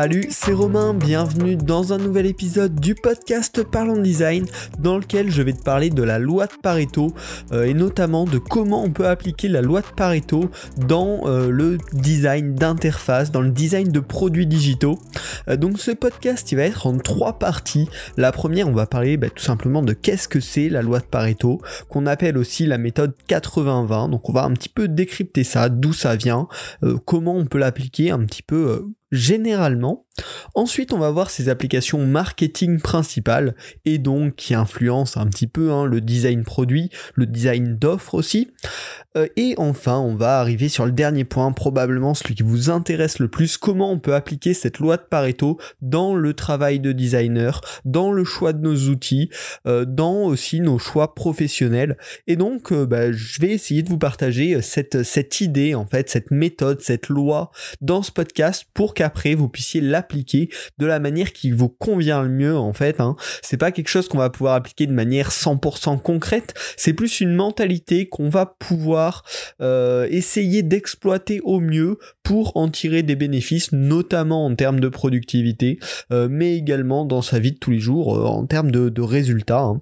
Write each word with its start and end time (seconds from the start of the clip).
Salut, 0.00 0.28
c'est 0.30 0.52
Romain, 0.52 0.94
bienvenue 0.94 1.56
dans 1.56 1.92
un 1.92 1.98
nouvel 1.98 2.26
épisode 2.26 2.78
du 2.78 2.94
podcast 2.94 3.64
Parlons 3.64 4.00
Design 4.00 4.46
dans 4.78 4.96
lequel 4.96 5.28
je 5.28 5.42
vais 5.42 5.52
te 5.52 5.64
parler 5.64 5.90
de 5.90 6.04
la 6.04 6.20
loi 6.20 6.46
de 6.46 6.52
Pareto 6.62 7.12
euh, 7.50 7.64
et 7.64 7.74
notamment 7.74 8.24
de 8.24 8.38
comment 8.38 8.84
on 8.84 8.92
peut 8.92 9.08
appliquer 9.08 9.48
la 9.48 9.60
loi 9.60 9.80
de 9.80 9.88
Pareto 9.96 10.52
dans 10.76 11.22
euh, 11.26 11.50
le 11.50 11.78
design 11.94 12.54
d'interface, 12.54 13.32
dans 13.32 13.40
le 13.40 13.50
design 13.50 13.90
de 13.90 13.98
produits 13.98 14.46
digitaux. 14.46 15.00
Euh, 15.48 15.56
donc 15.56 15.80
ce 15.80 15.90
podcast 15.90 16.52
il 16.52 16.58
va 16.58 16.62
être 16.62 16.86
en 16.86 16.96
trois 16.98 17.40
parties. 17.40 17.88
La 18.16 18.30
première 18.30 18.68
on 18.68 18.74
va 18.74 18.86
parler 18.86 19.16
bah, 19.16 19.30
tout 19.30 19.42
simplement 19.42 19.82
de 19.82 19.94
qu'est-ce 19.94 20.28
que 20.28 20.38
c'est 20.38 20.68
la 20.68 20.82
loi 20.82 21.00
de 21.00 21.06
Pareto, 21.06 21.60
qu'on 21.88 22.06
appelle 22.06 22.38
aussi 22.38 22.66
la 22.66 22.78
méthode 22.78 23.14
80-20. 23.28 24.10
Donc 24.10 24.28
on 24.28 24.32
va 24.32 24.44
un 24.44 24.52
petit 24.52 24.68
peu 24.68 24.86
décrypter 24.86 25.42
ça, 25.42 25.68
d'où 25.68 25.92
ça 25.92 26.14
vient, 26.14 26.46
comment 27.04 27.34
on 27.34 27.46
peut 27.46 27.58
l'appliquer 27.58 28.12
un 28.12 28.20
petit 28.20 28.44
peu 28.44 28.86
généralement. 29.12 30.07
Ensuite, 30.54 30.92
on 30.92 30.98
va 30.98 31.10
voir 31.10 31.30
ses 31.30 31.48
applications 31.48 32.04
marketing 32.04 32.80
principales 32.80 33.54
et 33.84 33.98
donc 33.98 34.34
qui 34.34 34.54
influencent 34.54 35.20
un 35.20 35.26
petit 35.26 35.46
peu 35.46 35.70
hein, 35.70 35.84
le 35.84 36.00
design 36.00 36.44
produit, 36.44 36.90
le 37.14 37.26
design 37.26 37.76
d'offres 37.76 38.14
aussi. 38.14 38.48
Euh, 39.16 39.26
et 39.36 39.54
enfin, 39.58 39.98
on 39.98 40.14
va 40.14 40.40
arriver 40.40 40.68
sur 40.68 40.84
le 40.84 40.92
dernier 40.92 41.24
point, 41.24 41.52
probablement 41.52 42.14
celui 42.14 42.34
qui 42.34 42.42
vous 42.42 42.70
intéresse 42.70 43.18
le 43.18 43.28
plus, 43.28 43.56
comment 43.56 43.92
on 43.92 43.98
peut 43.98 44.14
appliquer 44.14 44.54
cette 44.54 44.78
loi 44.78 44.96
de 44.96 45.02
Pareto 45.02 45.58
dans 45.80 46.14
le 46.14 46.34
travail 46.34 46.80
de 46.80 46.92
designer, 46.92 47.60
dans 47.84 48.12
le 48.12 48.24
choix 48.24 48.52
de 48.52 48.60
nos 48.60 48.90
outils, 48.90 49.30
euh, 49.66 49.84
dans 49.84 50.24
aussi 50.24 50.60
nos 50.60 50.78
choix 50.78 51.14
professionnels. 51.14 51.96
Et 52.26 52.36
donc, 52.36 52.72
euh, 52.72 52.86
bah, 52.86 53.12
je 53.12 53.40
vais 53.40 53.50
essayer 53.50 53.82
de 53.82 53.88
vous 53.88 53.98
partager 53.98 54.60
cette, 54.62 55.02
cette 55.04 55.40
idée, 55.40 55.74
en 55.74 55.86
fait, 55.86 56.10
cette 56.10 56.30
méthode, 56.30 56.80
cette 56.80 57.08
loi 57.08 57.50
dans 57.80 58.02
ce 58.02 58.10
podcast 58.10 58.66
pour 58.74 58.94
qu'après 58.94 59.34
vous 59.34 59.48
puissiez 59.48 59.80
l'appliquer 59.80 60.07
de 60.78 60.86
la 60.86 60.98
manière 60.98 61.32
qui 61.32 61.50
vous 61.50 61.68
convient 61.68 62.22
le 62.22 62.28
mieux 62.28 62.56
en 62.56 62.72
fait. 62.72 63.00
Hein. 63.00 63.16
C'est 63.42 63.56
pas 63.56 63.72
quelque 63.72 63.88
chose 63.88 64.08
qu'on 64.08 64.18
va 64.18 64.30
pouvoir 64.30 64.54
appliquer 64.54 64.86
de 64.86 64.92
manière 64.92 65.30
100% 65.30 66.00
concrète, 66.00 66.54
c'est 66.76 66.92
plus 66.92 67.20
une 67.20 67.34
mentalité 67.34 68.08
qu'on 68.08 68.28
va 68.28 68.46
pouvoir 68.46 69.24
euh, 69.60 70.06
essayer 70.10 70.62
d'exploiter 70.62 71.40
au 71.42 71.60
mieux 71.60 71.98
pour 72.22 72.56
en 72.56 72.68
tirer 72.68 73.02
des 73.02 73.16
bénéfices, 73.16 73.72
notamment 73.72 74.44
en 74.44 74.54
termes 74.54 74.80
de 74.80 74.88
productivité, 74.88 75.78
euh, 76.12 76.28
mais 76.30 76.56
également 76.56 77.04
dans 77.04 77.22
sa 77.22 77.38
vie 77.38 77.52
de 77.52 77.58
tous 77.58 77.70
les 77.70 77.78
jours 77.78 78.16
euh, 78.16 78.24
en 78.24 78.46
termes 78.46 78.70
de, 78.70 79.00
résultats. 79.00 79.60
hein. 79.60 79.80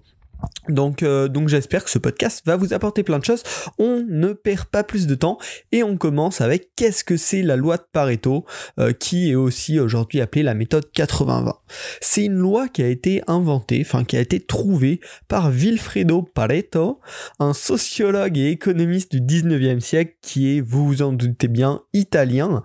Donc, 0.68 1.02
euh, 1.02 1.28
donc 1.28 1.48
j'espère 1.48 1.84
que 1.84 1.90
ce 1.90 1.98
podcast 1.98 2.42
va 2.44 2.56
vous 2.56 2.72
apporter 2.72 3.02
plein 3.02 3.18
de 3.18 3.24
choses. 3.24 3.42
On 3.78 4.04
ne 4.08 4.32
perd 4.32 4.66
pas 4.66 4.84
plus 4.84 5.06
de 5.06 5.14
temps 5.14 5.38
et 5.72 5.82
on 5.82 5.96
commence 5.96 6.40
avec 6.40 6.70
qu'est-ce 6.76 7.04
que 7.04 7.16
c'est 7.16 7.42
la 7.42 7.56
loi 7.56 7.76
de 7.76 7.84
Pareto, 7.92 8.44
euh, 8.78 8.92
qui 8.92 9.30
est 9.30 9.34
aussi 9.34 9.78
aujourd'hui 9.78 10.20
appelée 10.20 10.42
la 10.42 10.54
méthode 10.54 10.86
80-20. 10.96 11.52
C'est 12.00 12.24
une 12.24 12.34
loi 12.34 12.68
qui 12.68 12.82
a 12.82 12.88
été 12.88 13.22
inventée, 13.26 13.82
enfin 13.84 14.04
qui 14.04 14.16
a 14.16 14.20
été 14.20 14.40
trouvée 14.40 15.00
par 15.28 15.50
Vilfredo 15.50 16.22
Pareto, 16.22 17.00
un 17.38 17.52
sociologue 17.52 18.38
et 18.38 18.50
économiste 18.50 19.14
du 19.14 19.20
19e 19.20 19.80
siècle 19.80 20.14
qui 20.22 20.56
est, 20.56 20.60
vous 20.60 20.86
vous 20.86 21.02
en 21.02 21.12
doutez 21.12 21.48
bien, 21.48 21.82
italien. 21.92 22.62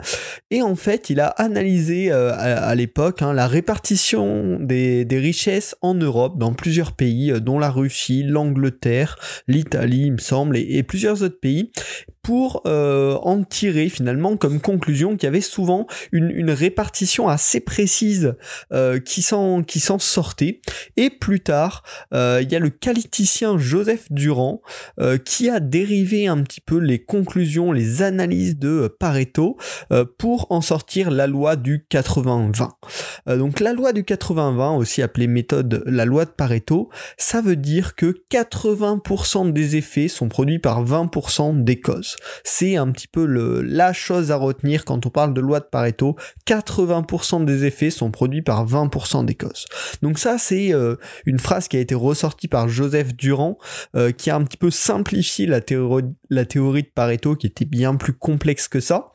Et 0.50 0.62
en 0.62 0.76
fait, 0.76 1.10
il 1.10 1.20
a 1.20 1.28
analysé 1.28 2.12
euh, 2.12 2.32
à, 2.36 2.74
l'époque 2.76 3.22
hein, 3.22 3.34
la 3.34 3.48
répartition 3.48 4.60
des, 4.60 5.06
des 5.06 5.20
richesses 5.20 5.76
en 5.82 5.94
Europe 5.94 6.38
dans 6.38 6.54
plusieurs 6.54 6.94
pays, 6.94 7.34
dont 7.42 7.60
la 7.60 7.71
Russie, 7.72 8.24
l'Angleterre, 8.24 9.18
l'Italie, 9.48 10.04
il 10.06 10.14
me 10.14 10.18
semble, 10.18 10.58
et, 10.58 10.84
plusieurs 10.84 11.24
autres 11.24 11.40
pays, 11.40 11.72
pour 12.22 12.62
euh, 12.68 13.16
en 13.24 13.44
tirer 13.44 13.90
finalement 13.90 14.38
comme 14.38 14.62
conclusion 14.62 15.18
qu'il 15.18 15.24
y 15.24 15.28
avait 15.28 15.42
souvent 15.42 15.88
une, 16.12 16.52
répartition 16.52 17.30
assez 17.30 17.62
précise 17.62 18.36
euh, 18.72 19.00
qui 19.00 19.22
s'en 19.24 19.64
sortait. 20.00 20.62
Et 20.98 21.10
plus 21.10 21.40
tard, 21.40 21.84
euh, 22.14 22.40
il 22.44 22.52
y 22.52 22.56
a 22.56 22.60
le 22.60 22.70
qualiticien 22.70 23.58
Joseph 23.58 24.12
Durand 24.12 24.62
qui 25.26 25.50
a 25.50 25.60
dérivé 25.60 26.28
un 26.28 26.44
petit 26.44 26.62
peu 26.62 26.78
les 26.78 27.00
conclusions, 27.04 27.72
les 27.72 28.02
analyses 28.02 28.58
de 28.58 28.94
Pareto 29.00 29.58
pour 30.18 30.48
en 30.52 30.62
sortir 30.62 31.10
la 31.10 31.28
loi 31.28 31.56
du 31.56 31.86
80-20. 31.90 32.70
Euh, 33.28 33.38
donc 33.38 33.60
la 33.60 33.74
loi 33.74 33.94
du 33.94 34.04
80-20, 34.04 34.78
aussi 34.78 35.02
appelée 35.02 35.28
méthode 35.28 35.84
la 35.86 36.06
loi 36.06 36.26
de 36.26 36.32
Pareto, 36.32 36.90
ça 37.18 37.42
veut 37.42 37.51
dire 37.54 37.96
que 37.96 38.24
80% 38.32 39.52
des 39.52 39.76
effets 39.76 40.08
sont 40.08 40.30
produits 40.30 40.60
par 40.60 40.84
20% 40.86 41.64
des 41.64 41.80
causes. 41.80 42.16
C'est 42.44 42.76
un 42.76 42.92
petit 42.92 43.08
peu 43.08 43.26
le, 43.26 43.62
la 43.62 43.94
chose 43.94 44.32
à 44.32 44.36
retenir 44.36 44.86
quand 44.86 45.06
on 45.06 45.10
parle 45.10 45.34
de 45.34 45.42
loi 45.42 45.60
de 45.60 45.66
Pareto. 45.66 46.16
80% 46.48 47.46
des 47.46 47.66
effets 47.66 47.90
sont 47.90 48.12
produits 48.12 48.42
par 48.42 48.66
20% 48.66 49.26
des 49.26 49.36
causes. 49.36 49.66
Donc 50.02 50.20
ça, 50.20 50.38
c'est 50.38 50.74
euh, 50.74 50.96
une 51.26 51.40
phrase 51.40 51.68
qui 51.68 51.78
a 51.78 51.80
été 51.80 51.96
ressortie 51.96 52.48
par 52.48 52.70
Joseph 52.70 53.16
Durand, 53.16 53.58
euh, 53.96 54.12
qui 54.12 54.30
a 54.30 54.36
un 54.36 54.44
petit 54.44 54.58
peu 54.58 54.72
simplifié 54.72 55.46
la 55.46 55.62
théorie, 55.62 56.04
la 56.30 56.46
théorie 56.46 56.84
de 56.84 56.92
Pareto, 56.94 57.36
qui 57.36 57.48
était 57.48 57.66
bien 57.66 57.96
plus 57.96 58.14
complexe 58.14 58.68
que 58.68 58.80
ça 58.80 59.12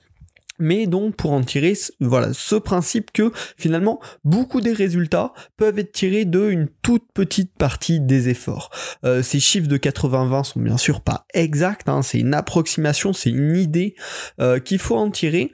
mais 0.58 0.86
donc 0.86 1.16
pour 1.16 1.32
en 1.32 1.42
tirer 1.42 1.74
voilà 2.00 2.32
ce 2.32 2.56
principe 2.56 3.12
que 3.12 3.32
finalement 3.56 4.00
beaucoup 4.24 4.60
des 4.60 4.72
résultats 4.72 5.32
peuvent 5.56 5.78
être 5.78 5.92
tirés 5.92 6.24
de 6.24 6.50
une 6.50 6.68
toute 6.82 7.04
petite 7.12 7.52
partie 7.56 8.00
des 8.00 8.28
efforts. 8.28 8.70
Euh, 9.04 9.22
ces 9.22 9.40
chiffres 9.40 9.68
de 9.68 9.76
80-20 9.76 10.44
sont 10.44 10.60
bien 10.60 10.76
sûr 10.76 11.00
pas 11.00 11.26
exacts, 11.34 11.88
hein, 11.88 12.02
c'est 12.02 12.20
une 12.20 12.34
approximation, 12.34 13.12
c'est 13.12 13.30
une 13.30 13.56
idée 13.56 13.94
euh, 14.40 14.58
qu'il 14.58 14.78
faut 14.78 14.96
en 14.96 15.10
tirer 15.10 15.52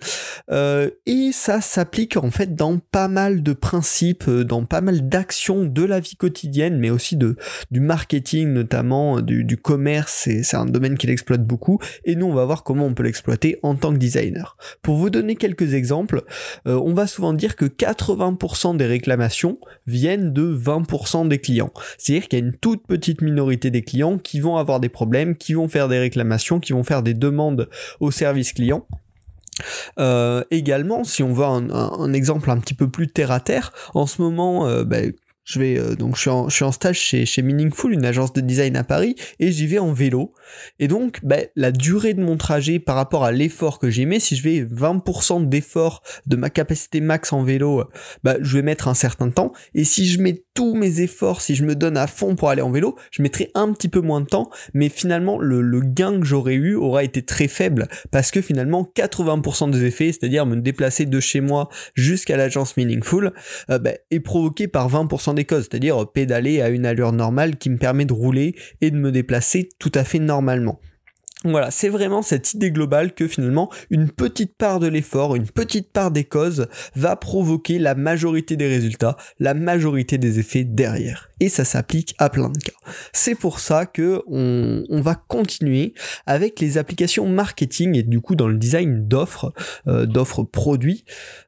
Euh, 0.51 0.91
et 1.07 1.31
ça 1.33 1.61
s'applique 1.61 2.17
en 2.17 2.31
fait 2.31 2.55
dans 2.55 2.79
pas 2.79 3.09
mal 3.09 3.43
de 3.43 3.53
principes, 3.53 4.29
euh, 4.29 4.45
dans 4.45 4.65
pas 4.65 4.81
mal 4.81 5.09
d'actions 5.09 5.65
de 5.65 5.85
la 5.85 6.01
vie 6.01 6.17
quotidienne, 6.17 6.79
mais 6.79 6.91
aussi 6.91 7.17
de 7.17 7.37
du 7.71 7.81
marketing 7.81 8.49
notamment, 8.49 9.19
euh, 9.19 9.23
du, 9.23 9.45
du 9.45 9.57
commerce, 9.57 10.29
c'est 10.43 10.57
un 10.57 10.67
domaine 10.67 10.99
qu'il 10.99 11.11
exploite 11.11 11.45
beaucoup 11.47 11.79
et 12.05 12.17
nous 12.17 12.27
on 12.27 12.35
va 12.35 12.45
voir 12.45 12.65
comment 12.65 12.87
on 12.87 12.95
peut 12.95 13.03
l'exploiter 13.03 13.59
en 13.63 13.75
tant 13.75 13.93
que 13.93 13.99
designer. 13.99 14.57
Vous 14.97 15.11
donner 15.11 15.37
quelques 15.37 15.75
exemples, 15.75 16.23
euh, 16.67 16.81
on 16.85 16.95
va 16.95 17.07
souvent 17.07 17.33
dire 17.33 17.57
que 17.57 17.65
80% 17.65 18.77
des 18.77 18.87
réclamations 18.87 19.59
viennent 19.87 20.33
de 20.33 20.55
20% 20.55 21.29
des 21.29 21.39
clients. 21.39 21.73
C'est-à-dire 21.99 22.29
qu'il 22.29 22.39
y 22.39 22.43
a 22.43 22.45
une 22.45 22.57
toute 22.57 22.87
petite 22.87 23.23
minorité 23.23 23.71
des 23.71 23.83
clients 23.83 24.19
qui 24.19 24.41
vont 24.41 24.57
avoir 24.57 24.81
des 24.81 24.89
problèmes, 24.89 25.37
qui 25.37 25.55
vont 25.55 25.69
faire 25.69 25.89
des 25.89 25.99
réclamations, 25.99 26.61
qui 26.61 26.73
vont 26.73 26.85
faire 26.85 27.03
des 27.03 27.15
demandes 27.15 27.69
au 28.01 28.11
service 28.11 28.53
client. 28.53 28.87
Euh, 29.99 30.45
également, 30.51 31.05
si 31.05 31.23
on 31.23 31.33
veut 31.33 31.45
un, 31.45 32.13
exemple 32.13 32.51
un 32.51 32.59
petit 32.59 32.75
peu 32.75 32.89
plus 32.89 33.09
terre 33.09 33.31
à 33.31 33.41
terre, 33.41 33.73
en 33.95 34.07
ce 34.07 34.23
moment, 34.23 34.67
euh, 34.67 34.85
bah, 34.85 34.99
je 35.45 35.59
vais 35.59 35.79
euh, 35.79 35.95
donc 35.95 36.17
je 36.17 36.21
suis 36.21 36.65
en, 36.65 36.73
stage 36.73 36.99
chez, 36.99 37.27
chez 37.27 37.43
Meaningful, 37.43 37.93
une 37.93 38.05
agence 38.05 38.33
de 38.33 38.41
design 38.41 38.77
à 38.77 38.85
Paris, 38.85 39.17
et 39.39 39.53
j'y 39.53 39.67
vais 39.67 39.79
en 39.79 39.93
vélo. 39.93 40.33
Et 40.79 40.89
donc, 40.89 41.21
bah, 41.23 41.37
la 41.57 41.73
durée 41.73 42.15
de 42.15 42.23
mon 42.23 42.37
trajet 42.37 42.79
par 42.79 42.97
rapport 42.97 43.25
à 43.25 43.33
l'effort 43.33 43.79
que 43.79 43.91
j'ai 43.91 44.05
mis, 44.05 44.21
si 44.21 44.37
je 44.37 44.43
vais 44.43 44.63
20% 44.63 45.49
d'effort 45.49 46.03
de 46.27 46.37
ma 46.37 46.51
capacité 46.51 47.01
max 47.01 47.33
en 47.33 47.43
vélo, 47.43 47.85
bah, 48.23 48.37
je 48.41 48.57
vais 48.57 48.63
mettre 48.63 48.89
un 48.89 48.95
certain 48.95 49.31
temps. 49.31 49.53
Et 49.75 49.85
si 49.85 50.07
je 50.07 50.21
mets 50.21 50.45
tous 50.55 50.75
mes 50.75 51.01
efforts, 51.01 51.41
si 51.41 51.55
je 51.55 51.65
me 51.65 51.75
donne 51.75 51.97
à 51.97 52.07
fond 52.07 52.37
pour 52.37 52.51
aller 52.51 52.63
en 52.63 52.71
vélo, 52.71 52.97
je 53.11 53.23
mettrai 53.23 53.51
un 53.55 53.73
petit 53.73 53.89
peu 53.89 54.01
moins 54.01 54.21
de 54.21 54.27
temps. 54.27 54.51
Mais 54.75 54.89
finalement, 54.89 55.39
le, 55.39 55.61
le 55.61 55.81
gain 55.81 56.21
que 56.21 56.27
j'aurais 56.27 56.55
eu 56.55 56.75
aura 56.75 57.05
été 57.05 57.23
très 57.23 57.49
faible 57.49 57.89
parce 58.11 58.31
que 58.31 58.41
finalement, 58.41 58.89
80% 58.95 59.71
des 59.71 59.85
effets, 59.85 60.13
c'est-à-dire 60.13 60.47
me 60.47 60.57
déplacer 60.57 61.07
de 61.07 61.21
chez 61.21 61.41
moi 61.41 61.69
jusqu'à 61.95 62.37
l'agence 62.37 62.77
Meaningful, 62.77 63.33
euh, 63.71 63.79
bah, 63.79 63.93
est 64.11 64.21
provoqué 64.21 64.69
par 64.69 64.91
20% 64.91 65.32
des 65.35 65.45
causes, 65.45 65.69
c'est-à-dire 65.71 66.03
euh, 66.03 66.07
pédaler 66.07 66.61
à 66.61 66.69
une 66.69 66.87
allure 66.87 67.13
normale 67.13 67.57
qui 67.57 67.71
me 67.71 67.77
permet 67.77 68.05
de 68.05 68.13
rouler 68.13 68.55
et 68.81 68.91
de 68.91 68.97
me 68.97 69.13
déplacer 69.13 69.69
tout 69.79 69.93
à 69.95 70.05
fait 70.05 70.19
normalement. 70.19 70.81
Voilà, 71.45 71.73
c'est 71.73 71.89
vraiment 71.89 72.23
cette 72.23 72.55
idée 72.55 72.71
globale 72.71 73.15
que 73.15 73.27
finalement 73.27 73.69
une 73.91 74.11
petite 74.11 74.57
part 74.57 74.79
de 74.79 74.87
l'effort, 74.87 75.35
une 75.35 75.49
petite 75.49 75.91
part 75.91 76.13
des 76.13 76.23
causes 76.23 76.69
va 76.95 77.17
provoquer 77.17 77.81
la 77.81 77.97
majorité 77.97 78.57
des 78.57 78.69
résultats, 78.69 79.17
la 79.41 79.55
majorité 79.55 80.19
des 80.19 80.39
effets 80.39 80.63
derrière. 80.63 81.31
Et 81.41 81.49
ça 81.49 81.65
s'applique 81.65 82.15
à 82.19 82.31
plein 82.31 82.49
de 82.49 82.59
cas. 82.59 82.73
C'est 83.13 83.35
pour 83.35 83.59
ça 83.59 83.87
que 83.87 84.23
on, 84.29 84.85
va 85.03 85.17
continuer 85.17 85.95
avec 86.27 86.61
les 86.61 86.79
applications 86.79 87.27
marketing 87.27 87.97
et 87.97 88.05
du 88.05 88.21
coup 88.21 88.37
dans 88.37 88.47
le 88.47 88.57
design 88.57 89.09
d'offres, 89.09 89.53
euh, 89.89 90.07
d'offres 90.07 90.45
produits. 90.45 91.05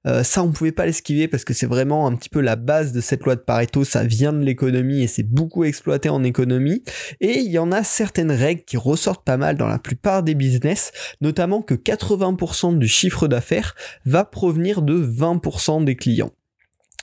Euh, 0.08 0.25
ça 0.25 0.43
on 0.43 0.50
pouvait 0.50 0.73
pas 0.73 0.87
l'esquiver 0.87 1.29
parce 1.29 1.44
que 1.44 1.55
c'est 1.55 1.67
vraiment 1.67 2.08
un 2.08 2.17
petit 2.17 2.31
peu 2.31 2.40
la 2.40 2.56
base 2.56 2.90
de 2.90 3.00
cette 3.00 3.23
loi 3.23 3.37
de 3.37 3.43
Pareto, 3.43 3.85
ça 3.85 4.02
vient 4.02 4.32
de 4.32 4.43
l'économie 4.43 5.02
et 5.02 5.06
c'est 5.06 5.23
beaucoup 5.23 5.62
exploité 5.62 6.08
en 6.08 6.25
économie. 6.25 6.82
Et 7.20 7.38
il 7.38 7.52
y 7.52 7.61
en 7.61 7.70
a 7.70 7.85
certaines 7.85 8.32
règles 8.32 8.64
qui 8.64 8.76
ressortent 8.76 9.25
pas 9.25 9.37
mal 9.37 9.56
dans 9.56 9.69
la 9.69 9.79
plupart 9.84 10.25
des 10.25 10.34
business, 10.34 10.90
notamment 11.20 11.62
que 11.62 11.75
80% 11.75 12.78
du 12.78 12.88
chiffre 12.88 13.28
d'affaires 13.28 13.76
va 14.04 14.25
provenir 14.25 14.82
de 14.82 14.94
20% 14.94 15.84
des 15.84 15.94
clients. 15.94 16.32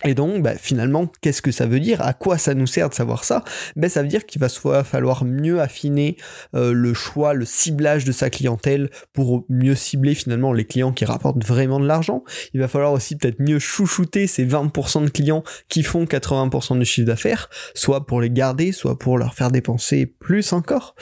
Et 0.03 0.13
donc, 0.13 0.41
bah, 0.41 0.55
finalement, 0.55 1.11
qu'est-ce 1.21 1.41
que 1.41 1.51
ça 1.51 1.65
veut 1.65 1.79
dire? 1.79 2.01
À 2.01 2.13
quoi 2.13 2.37
ça 2.37 2.53
nous 2.53 2.67
sert 2.67 2.89
de 2.89 2.93
savoir 2.93 3.23
ça? 3.23 3.43
Ben, 3.75 3.89
Ça 3.89 4.01
veut 4.01 4.07
dire 4.07 4.25
qu'il 4.25 4.41
va 4.41 4.49
soit 4.49 4.83
falloir 4.83 5.25
mieux 5.25 5.61
affiner 5.61 6.17
euh, 6.55 6.73
le 6.73 6.93
choix, 6.93 7.33
le 7.33 7.45
ciblage 7.45 8.05
de 8.05 8.11
sa 8.11 8.29
clientèle 8.29 8.89
pour 9.13 9.45
mieux 9.49 9.75
cibler 9.75 10.15
finalement 10.15 10.53
les 10.53 10.65
clients 10.65 10.91
qui 10.91 11.05
rapportent 11.05 11.45
vraiment 11.45 11.79
de 11.79 11.85
l'argent. 11.85 12.23
Il 12.53 12.59
va 12.59 12.67
falloir 12.67 12.93
aussi 12.93 13.15
peut-être 13.15 13.39
mieux 13.39 13.59
chouchouter 13.59 14.27
ces 14.27 14.45
20% 14.45 15.05
de 15.05 15.09
clients 15.09 15.43
qui 15.69 15.83
font 15.83 16.05
80% 16.05 16.79
du 16.79 16.85
chiffre 16.85 17.07
d'affaires, 17.07 17.49
soit 17.75 18.05
pour 18.05 18.21
les 18.21 18.29
garder, 18.29 18.71
soit 18.71 18.97
pour 18.97 19.17
leur 19.17 19.33
faire 19.33 19.51
dépenser 19.51 20.05
plus 20.05 20.53
encore, 20.53 20.95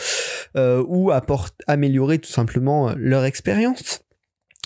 euh, 0.57 0.83
ou 0.87 1.11
améliorer 1.67 2.19
tout 2.19 2.31
simplement 2.31 2.93
leur 2.97 3.23
expérience. 3.25 4.01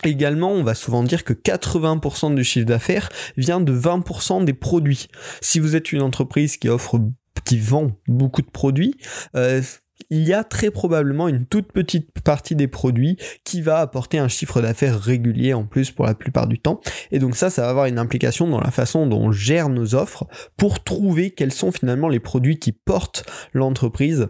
Également, 0.03 0.51
on 0.51 0.63
va 0.63 0.75
souvent 0.75 1.03
dire 1.03 1.23
que 1.23 1.33
80% 1.33 2.35
du 2.35 2.43
chiffre 2.43 2.65
d'affaires 2.65 3.09
vient 3.37 3.61
de 3.61 3.73
20% 3.73 4.45
des 4.45 4.53
produits. 4.53 5.07
Si 5.41 5.59
vous 5.59 5.75
êtes 5.75 5.91
une 5.91 6.01
entreprise 6.01 6.57
qui 6.57 6.69
offre, 6.69 6.99
qui 7.45 7.59
vend 7.59 7.91
beaucoup 8.07 8.41
de 8.41 8.49
produits, 8.49 8.95
euh, 9.35 9.61
il 10.09 10.27
y 10.27 10.33
a 10.33 10.43
très 10.43 10.71
probablement 10.71 11.27
une 11.27 11.45
toute 11.45 11.71
petite 11.71 12.11
partie 12.23 12.55
des 12.55 12.67
produits 12.67 13.17
qui 13.43 13.61
va 13.61 13.79
apporter 13.79 14.19
un 14.19 14.27
chiffre 14.27 14.61
d'affaires 14.61 14.99
régulier 14.99 15.53
en 15.53 15.65
plus 15.65 15.91
pour 15.91 16.05
la 16.05 16.13
plupart 16.13 16.47
du 16.47 16.59
temps. 16.59 16.81
Et 17.11 17.19
donc 17.19 17.35
ça, 17.35 17.49
ça 17.49 17.63
va 17.63 17.69
avoir 17.69 17.85
une 17.85 17.99
implication 17.99 18.47
dans 18.47 18.59
la 18.59 18.71
façon 18.71 19.07
dont 19.07 19.21
on 19.21 19.31
gère 19.31 19.69
nos 19.69 19.95
offres 19.95 20.25
pour 20.57 20.83
trouver 20.83 21.31
quels 21.31 21.53
sont 21.53 21.71
finalement 21.71 22.09
les 22.09 22.19
produits 22.19 22.59
qui 22.59 22.71
portent 22.71 23.25
l'entreprise 23.53 24.27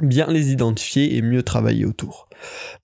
bien 0.00 0.26
les 0.28 0.52
identifier 0.52 1.16
et 1.16 1.22
mieux 1.22 1.42
travailler 1.42 1.84
autour. 1.84 2.28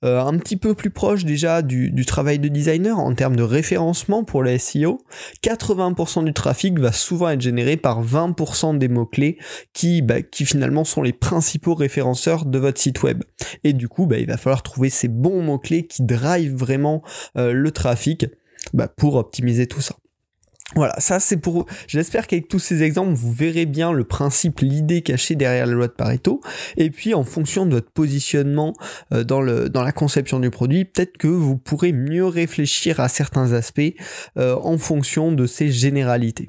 Euh, 0.04 0.20
un 0.20 0.36
petit 0.38 0.56
peu 0.56 0.74
plus 0.74 0.90
proche 0.90 1.24
déjà 1.24 1.62
du, 1.62 2.04
travail 2.06 2.38
de 2.38 2.48
designer 2.48 2.98
en 2.98 3.14
termes 3.14 3.36
de 3.36 3.42
référencement 3.42 4.24
pour 4.24 4.42
le 4.42 4.58
SEO, 4.58 4.98
80% 5.42 6.24
du 6.24 6.32
trafic 6.32 6.78
va 6.78 6.92
souvent 6.92 7.30
être 7.30 7.40
généré 7.40 7.76
par 7.76 8.04
20% 8.04 8.76
des 8.78 8.88
mots-clés 8.88 9.38
qui, 9.72 10.02
bah, 10.02 10.22
qui 10.22 10.44
finalement 10.44 10.84
sont 10.84 11.02
les 11.02 11.12
principaux 11.12 11.74
référenceurs 11.74 12.44
de 12.44 12.58
votre 12.58 12.80
site 12.80 13.02
web. 13.02 13.22
Et 13.64 13.72
du 13.72 13.88
coup, 13.88 14.06
bah, 14.06 14.18
il 14.18 14.26
va 14.26 14.36
falloir 14.36 14.62
trouver 14.62 14.90
ces 14.90 15.08
bons 15.08 15.42
mots-clés 15.42 15.86
qui 15.86 16.02
drivent 16.02 16.56
vraiment 16.56 17.02
euh, 17.38 17.52
le 17.52 17.70
trafic 17.70 18.26
bah, 18.74 18.88
pour 18.88 19.14
optimiser 19.16 19.66
tout 19.66 19.80
ça. 19.80 19.96
Voilà, 20.74 20.94
ça 20.98 21.20
c'est 21.20 21.36
pour. 21.36 21.66
J'espère 21.86 22.26
qu'avec 22.26 22.48
tous 22.48 22.58
ces 22.58 22.82
exemples, 22.82 23.14
vous 23.14 23.32
verrez 23.32 23.66
bien 23.66 23.92
le 23.92 24.02
principe, 24.02 24.60
l'idée 24.60 25.00
cachée 25.00 25.36
derrière 25.36 25.64
la 25.64 25.72
loi 25.72 25.86
de 25.86 25.92
Pareto. 25.92 26.40
Et 26.76 26.90
puis, 26.90 27.14
en 27.14 27.22
fonction 27.22 27.66
de 27.66 27.74
votre 27.76 27.92
positionnement 27.92 28.74
euh, 29.12 29.22
dans, 29.22 29.40
le, 29.40 29.68
dans 29.68 29.82
la 29.82 29.92
conception 29.92 30.40
du 30.40 30.50
produit, 30.50 30.84
peut-être 30.84 31.18
que 31.18 31.28
vous 31.28 31.56
pourrez 31.56 31.92
mieux 31.92 32.26
réfléchir 32.26 32.98
à 32.98 33.08
certains 33.08 33.52
aspects 33.52 33.80
euh, 34.38 34.56
en 34.56 34.76
fonction 34.76 35.30
de 35.30 35.46
ces 35.46 35.70
généralités. 35.70 36.48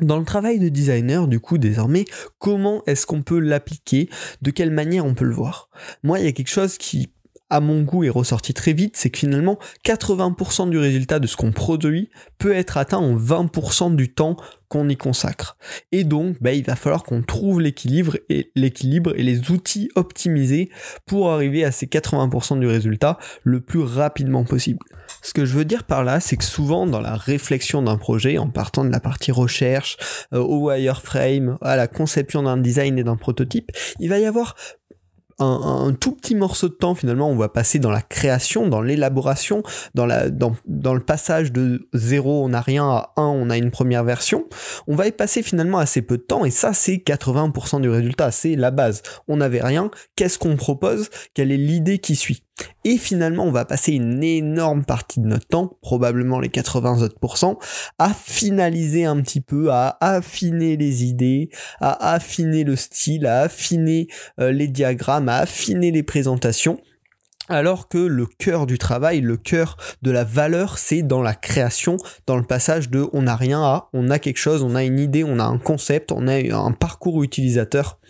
Dans 0.00 0.18
le 0.18 0.24
travail 0.24 0.58
de 0.58 0.68
designer, 0.68 1.28
du 1.28 1.40
coup, 1.40 1.56
désormais, 1.56 2.04
comment 2.38 2.82
est-ce 2.86 3.06
qu'on 3.06 3.22
peut 3.22 3.38
l'appliquer? 3.38 4.10
De 4.42 4.50
quelle 4.50 4.70
manière 4.70 5.06
on 5.06 5.14
peut 5.14 5.24
le 5.24 5.34
voir? 5.34 5.70
Moi, 6.02 6.20
il 6.20 6.26
y 6.26 6.28
a 6.28 6.32
quelque 6.32 6.50
chose 6.50 6.76
qui 6.76 7.12
à 7.50 7.60
mon 7.60 7.82
goût 7.82 8.04
est 8.04 8.10
ressorti 8.10 8.54
très 8.54 8.72
vite, 8.72 8.96
c'est 8.96 9.10
que 9.10 9.18
finalement 9.18 9.58
80% 9.84 10.68
du 10.70 10.78
résultat 10.78 11.18
de 11.18 11.26
ce 11.26 11.36
qu'on 11.36 11.52
produit 11.52 12.10
peut 12.38 12.54
être 12.54 12.76
atteint 12.76 12.98
en 12.98 13.16
20% 13.16 13.94
du 13.94 14.12
temps 14.12 14.36
qu'on 14.68 14.88
y 14.88 14.96
consacre. 14.96 15.56
Et 15.92 16.02
donc, 16.02 16.36
bah, 16.40 16.52
il 16.52 16.64
va 16.64 16.74
falloir 16.74 17.04
qu'on 17.04 17.22
trouve 17.22 17.60
l'équilibre 17.60 18.16
et 18.28 18.50
l'équilibre 18.56 19.12
et 19.16 19.22
les 19.22 19.52
outils 19.52 19.90
optimisés 19.94 20.70
pour 21.06 21.30
arriver 21.30 21.64
à 21.64 21.70
ces 21.70 21.86
80% 21.86 22.58
du 22.58 22.66
résultat 22.66 23.18
le 23.44 23.60
plus 23.60 23.80
rapidement 23.80 24.44
possible. 24.44 24.84
Ce 25.22 25.32
que 25.32 25.44
je 25.44 25.54
veux 25.54 25.64
dire 25.64 25.84
par 25.84 26.02
là, 26.02 26.18
c'est 26.18 26.36
que 26.36 26.44
souvent 26.44 26.86
dans 26.86 27.00
la 27.00 27.14
réflexion 27.14 27.82
d'un 27.82 27.96
projet, 27.96 28.38
en 28.38 28.48
partant 28.48 28.84
de 28.84 28.90
la 28.90 29.00
partie 29.00 29.30
recherche, 29.30 29.96
euh, 30.32 30.40
au 30.40 30.68
wireframe, 30.68 31.58
à 31.62 31.76
la 31.76 31.86
conception 31.86 32.42
d'un 32.42 32.56
design 32.56 32.98
et 32.98 33.04
d'un 33.04 33.16
prototype, 33.16 33.70
il 34.00 34.08
va 34.08 34.18
y 34.18 34.26
avoir 34.26 34.56
un, 35.38 35.92
tout 35.98 36.12
petit 36.12 36.34
morceau 36.34 36.68
de 36.68 36.74
temps 36.74 36.94
finalement 36.94 37.28
on 37.28 37.36
va 37.36 37.48
passer 37.48 37.78
dans 37.78 37.90
la 37.90 38.02
création, 38.02 38.68
dans 38.68 38.80
l'élaboration, 38.80 39.62
dans, 39.94 40.06
la, 40.06 40.30
dans, 40.30 40.56
dans 40.66 40.94
le 40.94 41.00
passage 41.00 41.52
de 41.52 41.88
0 41.94 42.44
on 42.44 42.48
n'a 42.50 42.60
rien 42.60 42.88
à 42.88 43.12
1 43.16 43.22
on 43.22 43.50
a 43.50 43.56
une 43.56 43.70
première 43.70 44.04
version, 44.04 44.46
on 44.86 44.96
va 44.96 45.06
y 45.06 45.12
passer 45.12 45.42
finalement 45.42 45.78
assez 45.78 46.02
peu 46.02 46.16
de 46.16 46.22
temps 46.22 46.44
et 46.44 46.50
ça 46.50 46.72
c'est 46.72 46.96
80% 46.96 47.80
du 47.80 47.88
résultat, 47.88 48.30
c'est 48.30 48.56
la 48.56 48.70
base. 48.70 49.02
On 49.28 49.38
n'avait 49.38 49.62
rien, 49.62 49.90
qu'est-ce 50.14 50.38
qu'on 50.38 50.56
propose, 50.56 51.10
quelle 51.34 51.52
est 51.52 51.56
l'idée 51.56 51.98
qui 51.98 52.16
suit? 52.16 52.45
Et 52.84 52.98
finalement, 52.98 53.44
on 53.44 53.50
va 53.50 53.64
passer 53.64 53.92
une 53.92 54.22
énorme 54.22 54.84
partie 54.84 55.20
de 55.20 55.26
notre 55.26 55.46
temps, 55.46 55.76
probablement 55.82 56.40
les 56.40 56.48
80 56.48 57.02
autres 57.02 57.16
à 57.98 58.14
finaliser 58.14 59.04
un 59.04 59.20
petit 59.20 59.40
peu, 59.40 59.70
à 59.70 59.96
affiner 60.00 60.76
les 60.76 61.04
idées, 61.04 61.50
à 61.80 62.12
affiner 62.12 62.64
le 62.64 62.76
style, 62.76 63.26
à 63.26 63.40
affiner 63.40 64.08
euh, 64.40 64.52
les 64.52 64.68
diagrammes, 64.68 65.28
à 65.28 65.38
affiner 65.38 65.90
les 65.90 66.02
présentations. 66.02 66.78
Alors 67.48 67.88
que 67.88 67.98
le 67.98 68.26
cœur 68.26 68.66
du 68.66 68.76
travail, 68.76 69.20
le 69.20 69.36
cœur 69.36 69.76
de 70.02 70.10
la 70.10 70.24
valeur, 70.24 70.78
c'est 70.78 71.02
dans 71.02 71.22
la 71.22 71.34
création, 71.34 71.96
dans 72.26 72.36
le 72.36 72.42
passage 72.42 72.90
de 72.90 73.08
on 73.12 73.22
n'a 73.22 73.36
rien 73.36 73.62
à, 73.62 73.88
on 73.92 74.10
a 74.10 74.18
quelque 74.18 74.38
chose, 74.38 74.64
on 74.64 74.74
a 74.74 74.82
une 74.82 74.98
idée, 74.98 75.22
on 75.22 75.38
a 75.38 75.44
un 75.44 75.58
concept, 75.58 76.10
on 76.10 76.26
a 76.26 76.56
un 76.56 76.72
parcours 76.72 77.22
utilisateur 77.22 78.00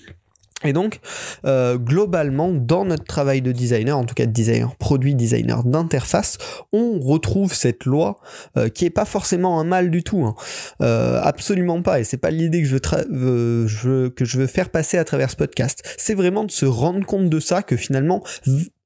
et 0.66 0.72
donc, 0.72 1.00
euh, 1.44 1.78
globalement, 1.78 2.52
dans 2.52 2.84
notre 2.84 3.04
travail 3.04 3.42
de 3.42 3.52
designer, 3.52 3.96
en 3.96 4.04
tout 4.04 4.14
cas 4.14 4.26
de 4.26 4.32
designer 4.32 4.74
produit, 4.76 5.14
designer 5.14 5.64
d'interface, 5.64 6.38
on 6.72 6.98
retrouve 7.00 7.54
cette 7.54 7.84
loi 7.84 8.18
euh, 8.56 8.68
qui 8.68 8.84
est 8.84 8.90
pas 8.90 9.04
forcément 9.04 9.60
un 9.60 9.64
mal 9.64 9.90
du 9.90 10.02
tout, 10.02 10.24
hein. 10.24 10.34
euh, 10.82 11.20
absolument 11.22 11.82
pas. 11.82 12.00
Et 12.00 12.04
c'est 12.04 12.16
pas 12.16 12.30
l'idée 12.30 12.62
que 12.62 12.68
je 12.68 12.74
veux, 12.74 14.10
que 14.10 14.24
je 14.24 14.38
veux 14.38 14.46
faire 14.46 14.70
passer 14.70 14.98
à 14.98 15.04
travers 15.04 15.30
ce 15.30 15.36
podcast. 15.36 15.82
C'est 15.96 16.14
vraiment 16.14 16.44
de 16.44 16.50
se 16.50 16.66
rendre 16.66 17.04
compte 17.06 17.28
de 17.28 17.40
ça, 17.40 17.62
que 17.62 17.76
finalement, 17.76 18.22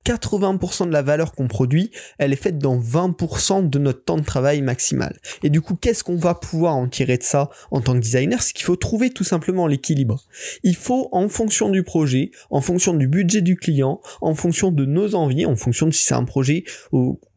80% 0.06 0.86
de 0.86 0.92
la 0.92 1.02
valeur 1.02 1.32
qu'on 1.32 1.48
produit, 1.48 1.90
elle 2.18 2.32
est 2.32 2.36
faite 2.36 2.58
dans 2.58 2.78
20% 2.78 3.68
de 3.68 3.78
notre 3.78 4.04
temps 4.04 4.16
de 4.16 4.24
travail 4.24 4.62
maximal. 4.62 5.18
Et 5.42 5.50
du 5.50 5.60
coup, 5.60 5.76
qu'est-ce 5.76 6.04
qu'on 6.04 6.16
va 6.16 6.34
pouvoir 6.34 6.74
en 6.76 6.88
tirer 6.88 7.18
de 7.18 7.22
ça 7.22 7.50
en 7.70 7.80
tant 7.80 7.94
que 7.94 7.98
designer? 7.98 8.42
C'est 8.42 8.52
qu'il 8.52 8.64
faut 8.64 8.76
trouver 8.76 9.10
tout 9.10 9.24
simplement 9.24 9.66
l'équilibre. 9.66 10.24
Il 10.62 10.76
faut, 10.76 11.08
en 11.12 11.28
fonction 11.28 11.68
du 11.68 11.82
projet, 11.82 12.30
en 12.50 12.60
fonction 12.60 12.94
du 12.94 13.08
budget 13.08 13.42
du 13.42 13.56
client, 13.56 14.00
en 14.20 14.34
fonction 14.34 14.70
de 14.70 14.84
nos 14.84 15.14
envies, 15.14 15.46
en 15.46 15.56
fonction 15.56 15.86
de 15.86 15.92
si 15.92 16.04
c'est 16.04 16.14
un 16.14 16.24
projet 16.24 16.64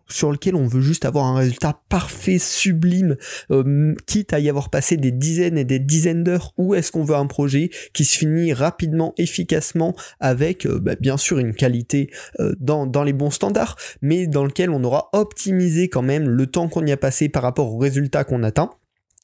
sur 0.07 0.31
lequel 0.31 0.55
on 0.55 0.67
veut 0.67 0.81
juste 0.81 1.05
avoir 1.05 1.25
un 1.25 1.35
résultat 1.35 1.79
parfait, 1.89 2.37
sublime, 2.39 3.15
euh, 3.51 3.95
quitte 4.05 4.33
à 4.33 4.39
y 4.39 4.49
avoir 4.49 4.69
passé 4.69 4.97
des 4.97 5.11
dizaines 5.11 5.57
et 5.57 5.63
des 5.63 5.79
dizaines 5.79 6.23
d'heures, 6.23 6.53
ou 6.57 6.75
est-ce 6.75 6.91
qu'on 6.91 7.03
veut 7.03 7.15
un 7.15 7.27
projet 7.27 7.69
qui 7.93 8.05
se 8.05 8.17
finit 8.17 8.53
rapidement, 8.53 9.13
efficacement, 9.17 9.95
avec 10.19 10.65
euh, 10.65 10.79
bah, 10.79 10.95
bien 10.99 11.17
sûr 11.17 11.39
une 11.39 11.53
qualité 11.53 12.09
euh, 12.39 12.53
dans, 12.59 12.85
dans 12.85 13.03
les 13.03 13.13
bons 13.13 13.31
standards, 13.31 13.75
mais 14.01 14.27
dans 14.27 14.45
lequel 14.45 14.69
on 14.69 14.83
aura 14.83 15.09
optimisé 15.13 15.89
quand 15.89 16.01
même 16.01 16.29
le 16.29 16.47
temps 16.47 16.67
qu'on 16.67 16.85
y 16.85 16.91
a 16.91 16.97
passé 16.97 17.29
par 17.29 17.43
rapport 17.43 17.73
au 17.73 17.77
résultat 17.77 18.23
qu'on 18.23 18.43
atteint 18.43 18.71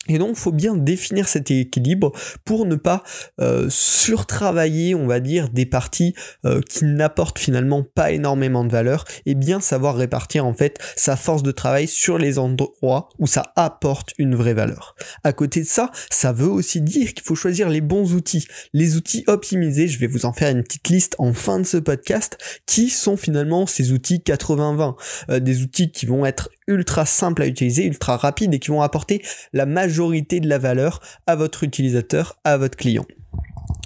et 0.07 0.17
donc, 0.17 0.29
il 0.31 0.39
faut 0.39 0.51
bien 0.51 0.75
définir 0.75 1.27
cet 1.27 1.51
équilibre 1.51 2.13
pour 2.45 2.65
ne 2.65 2.75
pas 2.75 3.03
euh, 3.41 3.67
surtravailler, 3.69 4.95
on 4.95 5.05
va 5.05 5.19
dire, 5.19 5.49
des 5.49 5.65
parties 5.65 6.15
euh, 6.45 6.61
qui 6.61 6.85
n'apportent 6.85 7.37
finalement 7.37 7.83
pas 7.83 8.11
énormément 8.11 8.63
de 8.63 8.71
valeur, 8.71 9.03
et 9.25 9.35
bien 9.35 9.59
savoir 9.59 9.95
répartir 9.95 10.45
en 10.45 10.53
fait 10.53 10.79
sa 10.95 11.15
force 11.15 11.43
de 11.43 11.51
travail 11.51 11.87
sur 11.87 12.17
les 12.17 12.39
endroits 12.39 13.09
où 13.19 13.27
ça 13.27 13.51
apporte 13.55 14.13
une 14.17 14.35
vraie 14.35 14.53
valeur. 14.53 14.95
À 15.23 15.33
côté 15.33 15.61
de 15.61 15.67
ça, 15.67 15.91
ça 16.09 16.31
veut 16.31 16.47
aussi 16.47 16.81
dire 16.81 17.13
qu'il 17.13 17.23
faut 17.23 17.35
choisir 17.35 17.69
les 17.69 17.81
bons 17.81 18.13
outils, 18.13 18.47
les 18.73 18.95
outils 18.95 19.25
optimisés. 19.27 19.87
Je 19.87 19.99
vais 19.99 20.07
vous 20.07 20.25
en 20.25 20.33
faire 20.33 20.49
une 20.49 20.63
petite 20.63 20.89
liste 20.89 21.15
en 21.19 21.33
fin 21.33 21.59
de 21.59 21.65
ce 21.65 21.77
podcast, 21.77 22.37
qui 22.65 22.89
sont 22.89 23.17
finalement 23.17 23.67
ces 23.67 23.91
outils 23.91 24.23
80-20, 24.25 24.95
euh, 25.29 25.39
des 25.39 25.61
outils 25.61 25.91
qui 25.91 26.05
vont 26.05 26.25
être 26.25 26.49
ultra 26.69 27.05
simples 27.05 27.41
à 27.41 27.47
utiliser, 27.47 27.85
ultra 27.85 28.15
rapides 28.15 28.53
et 28.53 28.59
qui 28.59 28.69
vont 28.69 28.81
apporter 28.81 29.21
la 29.51 29.65
majorité 29.65 30.39
de 30.39 30.47
la 30.47 30.57
valeur 30.57 31.01
à 31.27 31.35
votre 31.35 31.63
utilisateur, 31.63 32.39
à 32.43 32.57
votre 32.57 32.77
client. 32.77 33.05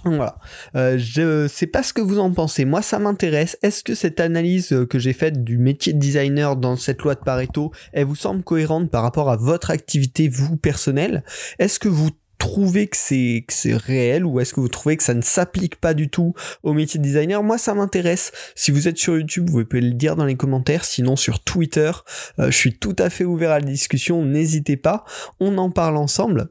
Voilà. 0.06 0.38
Euh, 0.76 0.98
je 0.98 1.48
sais 1.48 1.68
pas 1.68 1.82
ce 1.82 1.94
que 1.94 2.02
vous 2.02 2.20
en 2.20 2.32
pensez. 2.32 2.66
Moi, 2.66 2.82
ça 2.82 3.00
m'intéresse. 3.00 3.58
Est-ce 3.64 3.84
que 3.84 3.96
cette 3.96 4.20
analyse 4.20 4.86
que 4.90 5.00
j'ai 5.00 5.14
faite 5.14 5.44
du 5.44 5.58
métier 5.58 5.94
de 5.94 6.00
designer 6.00 6.58
dans 6.58 6.76
cette 6.76 7.02
loi 7.02 7.16
de 7.16 7.22
Pareto, 7.22 7.72
elle 7.94 8.06
vous 8.06 8.16
semble 8.16 8.44
cohérente 8.44 8.92
par 8.92 9.04
rapport 9.04 9.30
à 9.30 9.38
votre 9.38 9.72
activité, 9.72 10.28
vous, 10.28 10.58
personnelle? 10.58 11.24
Est-ce 11.58 11.80
que 11.80 11.88
vous 11.88 12.10
trouvez 12.44 12.88
que 12.88 12.98
c'est 12.98 13.46
que 13.48 13.54
c'est 13.54 13.76
réel 13.76 14.26
ou 14.26 14.42
est-ce 14.42 14.54
que 14.54 14.60
vous 14.60 14.68
trouvez 14.68 14.98
que 14.98 15.04
ça 15.04 15.14
ne 15.14 15.22
s'applique 15.22 15.78
pas 15.78 15.94
du 15.94 16.10
tout 16.10 16.34
au 16.62 16.74
métier 16.74 17.00
de 17.00 17.04
designer? 17.04 17.42
Moi, 17.42 17.58
ça 17.58 17.74
m'intéresse. 17.74 18.34
Si 18.54 18.72
vous 18.72 18.90
êtes 18.90 18.98
sur 18.98 19.16
YouTube, 19.16 19.50
vous 19.50 19.64
pouvez 19.64 19.82
le 19.82 19.94
dire 19.94 20.18
dans 20.18 20.26
les 20.26 20.36
commentaires. 20.36 20.84
Sinon, 20.84 21.16
sur 21.16 21.42
Twitter, 21.42 21.92
euh, 22.40 22.52
je 22.52 22.58
suis 22.58 22.78
tout 22.78 22.96
à 23.00 23.10
fait 23.10 23.24
ouvert 23.24 23.52
à 23.52 23.60
la 23.60 23.66
discussion. 23.66 24.26
N'hésitez 24.26 24.76
pas. 24.76 25.06
On 25.40 25.58
en 25.58 25.72
parle 25.72 25.96
ensemble. 25.96 26.50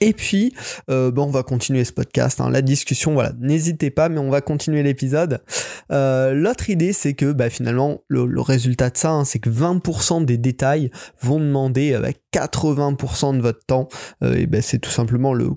Et 0.00 0.12
puis, 0.12 0.54
euh, 0.90 1.10
bon, 1.10 1.24
on 1.24 1.30
va 1.30 1.42
continuer 1.42 1.84
ce 1.84 1.92
podcast, 1.92 2.40
hein. 2.40 2.50
la 2.50 2.62
discussion, 2.62 3.14
voilà, 3.14 3.32
n'hésitez 3.40 3.90
pas, 3.90 4.08
mais 4.08 4.20
on 4.20 4.30
va 4.30 4.40
continuer 4.40 4.84
l'épisode. 4.84 5.42
Euh, 5.90 6.34
l'autre 6.34 6.70
idée, 6.70 6.92
c'est 6.92 7.14
que 7.14 7.32
bah, 7.32 7.50
finalement, 7.50 8.02
le, 8.06 8.40
résultat 8.40 8.90
de 8.90 8.96
ça, 8.96 9.10
hein, 9.10 9.24
c'est 9.24 9.40
que 9.40 9.50
20% 9.50 10.24
des 10.24 10.38
détails 10.38 10.90
vont 11.20 11.40
demander 11.40 11.98
80% 12.32 13.36
de 13.36 13.42
votre 13.42 13.64
temps, 13.64 13.88
euh, 14.22 14.34
et 14.34 14.46
ben 14.46 14.60
c'est 14.60 14.78
tout 14.78 14.90
simplement 14.90 15.32
le, 15.32 15.50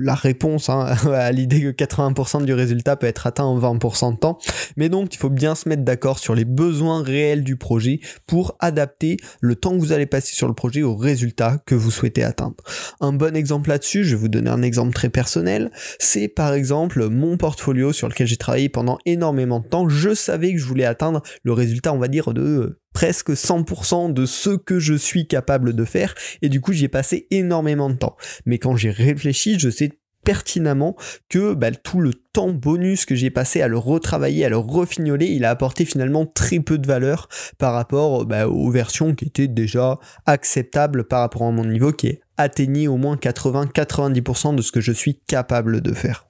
la 0.00 0.14
réponse 0.14 0.68
hein, 0.68 0.94
à 1.12 1.32
l'idée 1.32 1.60
que 1.60 1.84
80% 1.84 2.44
du 2.44 2.52
résultat 2.52 2.96
peut 2.96 3.06
être 3.06 3.26
atteint 3.26 3.44
en 3.44 3.58
20% 3.58 4.14
de 4.14 4.18
temps. 4.18 4.38
Mais 4.76 4.88
donc 4.88 5.14
il 5.14 5.18
faut 5.18 5.30
bien 5.30 5.54
se 5.54 5.68
mettre 5.68 5.82
d'accord 5.82 6.18
sur 6.18 6.34
les 6.34 6.44
besoins 6.44 7.02
réels 7.02 7.44
du 7.44 7.56
projet 7.56 8.00
pour 8.26 8.56
adapter 8.60 9.16
le 9.40 9.54
temps 9.54 9.72
que 9.72 9.78
vous 9.78 9.92
allez 9.92 10.06
passer 10.06 10.34
sur 10.34 10.48
le 10.48 10.54
projet 10.54 10.82
au 10.82 10.96
résultat 10.96 11.58
que 11.66 11.74
vous 11.74 11.90
souhaitez 11.90 12.22
atteindre. 12.22 12.56
Un 13.00 13.12
bon 13.12 13.34
exemple 13.34 13.70
là-dessus, 13.70 14.04
je 14.04 14.16
vais 14.16 14.20
vous 14.20 14.28
donner 14.28 14.50
un 14.50 14.62
exemple 14.62 14.92
très 14.92 15.08
personnel, 15.08 15.70
c'est 15.98 16.28
par 16.28 16.52
exemple 16.52 17.08
mon 17.08 17.36
portfolio 17.36 17.92
sur 17.92 18.08
lequel 18.08 18.26
j'ai 18.26 18.36
travaillé 18.36 18.68
pendant 18.68 18.98
énormément 19.06 19.60
de 19.60 19.66
temps. 19.66 19.88
Je 19.88 20.14
savais 20.14 20.52
que 20.52 20.58
je 20.58 20.66
voulais 20.66 20.84
atteindre 20.84 21.22
le 21.42 21.52
résultat, 21.52 21.92
on 21.92 21.98
va 21.98 22.08
dire, 22.08 22.32
de 22.34 22.78
presque 22.92 23.30
100% 23.30 24.12
de 24.12 24.26
ce 24.26 24.50
que 24.50 24.78
je 24.78 24.94
suis 24.94 25.26
capable 25.26 25.74
de 25.74 25.84
faire 25.84 26.14
et 26.42 26.48
du 26.48 26.60
coup 26.60 26.72
j'y 26.72 26.86
ai 26.86 26.88
passé 26.88 27.26
énormément 27.30 27.90
de 27.90 27.96
temps. 27.96 28.16
Mais 28.46 28.58
quand 28.58 28.76
j'ai 28.76 28.90
réfléchi, 28.90 29.58
je 29.58 29.70
sais 29.70 29.98
pertinemment 30.24 30.94
que 31.30 31.54
bah, 31.54 31.70
tout 31.70 32.00
le 32.00 32.12
temps 32.12 32.50
bonus 32.50 33.06
que 33.06 33.14
j'ai 33.14 33.30
passé 33.30 33.62
à 33.62 33.68
le 33.68 33.78
retravailler, 33.78 34.44
à 34.44 34.50
le 34.50 34.58
refignoler, 34.58 35.26
il 35.26 35.44
a 35.44 35.50
apporté 35.50 35.86
finalement 35.86 36.26
très 36.26 36.60
peu 36.60 36.76
de 36.76 36.86
valeur 36.86 37.28
par 37.56 37.72
rapport 37.72 38.26
bah, 38.26 38.46
aux 38.46 38.70
versions 38.70 39.14
qui 39.14 39.24
étaient 39.24 39.48
déjà 39.48 39.98
acceptables 40.26 41.04
par 41.04 41.20
rapport 41.20 41.44
à 41.44 41.50
mon 41.50 41.64
niveau 41.64 41.92
qui 41.92 42.18
atteignait 42.36 42.88
au 42.88 42.98
moins 42.98 43.16
80-90% 43.16 44.54
de 44.54 44.60
ce 44.62 44.70
que 44.70 44.80
je 44.82 44.92
suis 44.92 45.18
capable 45.26 45.80
de 45.80 45.94
faire. 45.94 46.27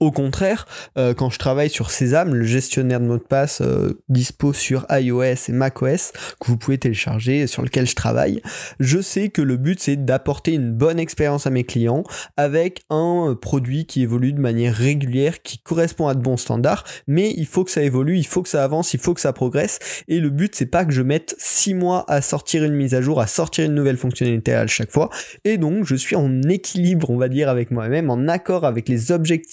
Au 0.00 0.10
contraire, 0.10 0.66
euh, 0.96 1.14
quand 1.14 1.30
je 1.30 1.38
travaille 1.38 1.70
sur 1.70 1.90
Sesame, 1.90 2.34
le 2.34 2.44
gestionnaire 2.44 3.00
de 3.00 3.06
mots 3.06 3.18
de 3.18 3.22
passe 3.22 3.60
euh, 3.60 4.00
dispo 4.08 4.52
sur 4.52 4.86
iOS 4.90 5.22
et 5.48 5.52
macOS, 5.52 6.12
que 6.40 6.46
vous 6.46 6.56
pouvez 6.56 6.78
télécharger, 6.78 7.46
sur 7.46 7.62
lequel 7.62 7.86
je 7.86 7.94
travaille, 7.94 8.42
je 8.80 9.00
sais 9.00 9.28
que 9.28 9.42
le 9.42 9.56
but 9.56 9.80
c'est 9.80 9.96
d'apporter 9.96 10.52
une 10.52 10.72
bonne 10.72 10.98
expérience 10.98 11.46
à 11.46 11.50
mes 11.50 11.64
clients 11.64 12.04
avec 12.36 12.82
un 12.90 13.30
euh, 13.30 13.34
produit 13.34 13.86
qui 13.86 14.02
évolue 14.02 14.32
de 14.32 14.40
manière 14.40 14.74
régulière, 14.74 15.42
qui 15.42 15.58
correspond 15.58 16.08
à 16.08 16.14
de 16.14 16.20
bons 16.20 16.36
standards, 16.36 16.84
mais 17.06 17.32
il 17.36 17.46
faut 17.46 17.64
que 17.64 17.70
ça 17.70 17.82
évolue, 17.82 18.16
il 18.18 18.26
faut 18.26 18.42
que 18.42 18.48
ça 18.48 18.62
avance, 18.62 18.94
il 18.94 19.00
faut 19.00 19.14
que 19.14 19.20
ça 19.20 19.32
progresse, 19.32 19.78
et 20.06 20.20
le 20.20 20.30
but 20.30 20.54
c'est 20.54 20.66
pas 20.66 20.84
que 20.84 20.92
je 20.92 21.02
mette 21.02 21.34
6 21.38 21.74
mois 21.74 22.04
à 22.08 22.22
sortir 22.22 22.64
une 22.64 22.74
mise 22.74 22.94
à 22.94 23.00
jour, 23.00 23.20
à 23.20 23.26
sortir 23.26 23.64
une 23.64 23.74
nouvelle 23.74 23.96
fonctionnalité 23.96 24.54
à 24.54 24.66
chaque 24.66 24.92
fois, 24.92 25.10
et 25.44 25.58
donc 25.58 25.84
je 25.84 25.96
suis 25.96 26.16
en 26.16 26.42
équilibre, 26.42 27.10
on 27.10 27.16
va 27.16 27.28
dire, 27.28 27.48
avec 27.48 27.70
moi-même, 27.70 28.10
en 28.10 28.28
accord 28.28 28.64
avec 28.64 28.88
les 28.88 29.12
objectifs 29.12 29.47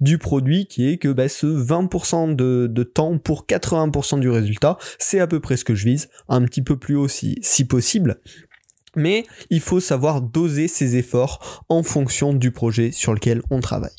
du 0.00 0.18
produit 0.18 0.66
qui 0.66 0.88
est 0.88 0.96
que 0.98 1.08
bah, 1.08 1.28
ce 1.28 1.46
20% 1.46 2.36
de, 2.36 2.82
temps 2.82 3.18
pour 3.18 3.46
80% 3.46 4.20
du 4.20 4.30
résultat, 4.30 4.78
c'est 4.98 5.20
à 5.20 5.26
peu 5.26 5.40
près 5.40 5.56
ce 5.56 5.64
que 5.64 5.74
je 5.74 5.84
vise, 5.84 6.08
un 6.28 6.42
petit 6.42 6.62
peu 6.62 6.76
plus 6.76 6.96
haut 6.96 7.08
si, 7.08 7.38
si 7.42 7.64
possible 7.64 8.20
mais 8.98 9.26
il 9.50 9.60
faut 9.60 9.78
savoir 9.78 10.22
doser 10.22 10.68
ses 10.68 10.96
efforts 10.96 11.64
en 11.68 11.82
fonction 11.82 12.32
du 12.32 12.50
projet 12.50 12.90
sur 12.90 13.12
lequel 13.12 13.42
on 13.50 13.60
travaille. 13.60 13.90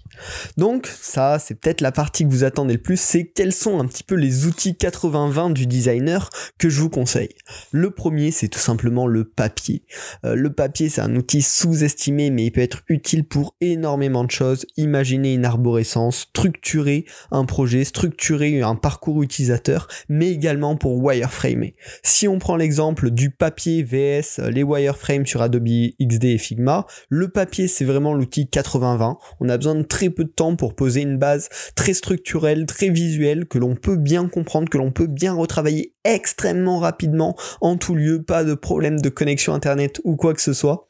Donc 0.57 0.87
ça, 0.87 1.39
c'est 1.39 1.55
peut-être 1.55 1.81
la 1.81 1.91
partie 1.91 2.25
que 2.25 2.29
vous 2.29 2.43
attendez 2.43 2.73
le 2.73 2.81
plus, 2.81 2.99
c'est 2.99 3.25
quels 3.25 3.53
sont 3.53 3.79
un 3.79 3.85
petit 3.85 4.03
peu 4.03 4.15
les 4.15 4.45
outils 4.45 4.73
80-20 4.73 5.53
du 5.53 5.67
designer 5.67 6.29
que 6.57 6.69
je 6.69 6.81
vous 6.81 6.89
conseille. 6.89 7.29
Le 7.71 7.91
premier, 7.91 8.31
c'est 8.31 8.49
tout 8.49 8.59
simplement 8.59 9.07
le 9.07 9.23
papier. 9.23 9.83
Euh, 10.25 10.35
le 10.35 10.51
papier, 10.51 10.89
c'est 10.89 11.01
un 11.01 11.15
outil 11.15 11.41
sous-estimé, 11.41 12.29
mais 12.29 12.45
il 12.45 12.51
peut 12.51 12.61
être 12.61 12.81
utile 12.89 13.23
pour 13.23 13.55
énormément 13.61 14.23
de 14.23 14.31
choses. 14.31 14.65
Imaginez 14.75 15.33
une 15.33 15.45
arborescence, 15.45 16.27
structurer 16.29 17.05
un 17.31 17.45
projet, 17.45 17.83
structurer 17.83 18.61
un 18.61 18.75
parcours 18.75 19.23
utilisateur, 19.23 19.87
mais 20.09 20.31
également 20.31 20.75
pour 20.75 21.01
wireframer. 21.03 21.75
Si 22.03 22.27
on 22.27 22.39
prend 22.39 22.55
l'exemple 22.55 23.11
du 23.11 23.29
papier 23.29 23.83
VS 23.83 24.41
les 24.49 24.63
wireframes 24.63 24.97
Frame 24.97 25.25
sur 25.25 25.41
Adobe 25.41 25.67
XD 26.01 26.25
et 26.25 26.37
Figma. 26.37 26.85
Le 27.09 27.29
papier, 27.29 27.67
c'est 27.67 27.85
vraiment 27.85 28.13
l'outil 28.13 28.49
80-20. 28.51 29.15
On 29.39 29.49
a 29.49 29.57
besoin 29.57 29.75
de 29.75 29.83
très 29.83 30.06
peu 30.09 30.23
de 30.23 30.29
temps 30.29 30.55
pour 30.55 30.75
poser 30.75 31.01
une 31.01 31.17
base 31.17 31.49
très 31.75 31.93
structurelle, 31.93 32.65
très 32.65 32.89
visuelle, 32.89 33.45
que 33.47 33.57
l'on 33.57 33.75
peut 33.75 33.97
bien 33.97 34.27
comprendre, 34.27 34.69
que 34.69 34.77
l'on 34.77 34.91
peut 34.91 35.07
bien 35.07 35.33
retravailler 35.33 35.93
extrêmement 36.03 36.79
rapidement 36.79 37.35
en 37.61 37.77
tout 37.77 37.95
lieu, 37.95 38.23
pas 38.23 38.43
de 38.43 38.53
problème 38.53 38.99
de 38.99 39.09
connexion 39.09 39.53
internet 39.53 39.99
ou 40.03 40.15
quoi 40.15 40.33
que 40.33 40.41
ce 40.41 40.53
soit 40.53 40.86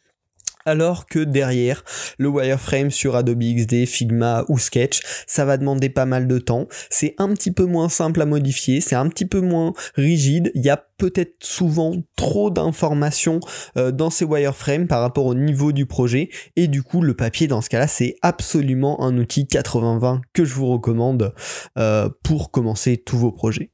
alors 0.67 1.05
que 1.07 1.19
derrière 1.19 1.83
le 2.19 2.27
wireframe 2.27 2.91
sur 2.91 3.15
Adobe 3.15 3.41
XD, 3.41 3.85
Figma 3.85 4.43
ou 4.49 4.59
Sketch, 4.59 4.99
ça 5.25 5.45
va 5.45 5.57
demander 5.57 5.89
pas 5.89 6.05
mal 6.05 6.27
de 6.27 6.37
temps. 6.37 6.67
C'est 6.89 7.15
un 7.17 7.29
petit 7.29 7.51
peu 7.51 7.65
moins 7.65 7.89
simple 7.89 8.21
à 8.21 8.25
modifier, 8.25 8.81
c'est 8.81 8.95
un 8.95 9.07
petit 9.07 9.25
peu 9.25 9.39
moins 9.39 9.73
rigide. 9.95 10.51
Il 10.55 10.63
y 10.63 10.69
a 10.69 10.83
peut-être 10.97 11.35
souvent 11.41 11.95
trop 12.17 12.49
d'informations 12.49 13.39
euh, 13.77 13.91
dans 13.91 14.09
ces 14.09 14.25
wireframes 14.25 14.87
par 14.87 15.01
rapport 15.01 15.25
au 15.25 15.35
niveau 15.35 15.71
du 15.71 15.85
projet 15.85 16.29
et 16.55 16.67
du 16.67 16.83
coup 16.83 17.01
le 17.01 17.13
papier 17.13 17.47
dans 17.47 17.61
ce 17.61 17.69
cas-là 17.69 17.87
c'est 17.87 18.15
absolument 18.23 19.01
un 19.03 19.15
outil 19.17 19.43
80-20 19.43 20.21
que 20.33 20.43
je 20.43 20.53
vous 20.55 20.67
recommande 20.67 21.33
euh, 21.77 22.09
pour 22.23 22.51
commencer 22.51 22.97
tous 22.97 23.17
vos 23.17 23.31
projets. 23.31 23.71